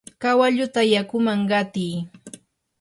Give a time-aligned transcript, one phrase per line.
[0.21, 1.95] kawalluta yakuman qatiy.